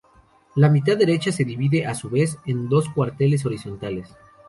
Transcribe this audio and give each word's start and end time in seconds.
La 0.55 0.67
mitad 0.67 0.97
derecha 0.97 1.31
se 1.31 1.45
divide, 1.45 1.85
a 1.85 1.93
su 1.93 2.09
vez, 2.09 2.39
en 2.47 2.67
dos 2.67 2.89
cuarteles 2.89 3.45
horizontales. 3.45 4.09